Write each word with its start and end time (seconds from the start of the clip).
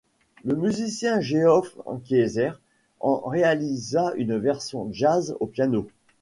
Le 0.43 0.55
musicien 0.55 1.19
Geoff 1.21 1.77
Keezer 2.05 2.59
en 3.01 3.17
réalisa 3.19 4.13
une 4.15 4.35
version 4.35 4.89
jazz 4.91 5.37
au 5.39 5.45
piano. 5.45 5.85